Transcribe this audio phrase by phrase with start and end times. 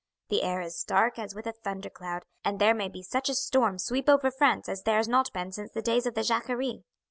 [0.29, 3.35] The air is dark as with a thunder cloud, and there may be such a
[3.35, 6.81] storm sweep over France as there has not been since the days of the Jacquerie."